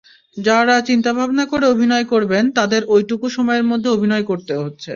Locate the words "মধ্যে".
3.71-3.89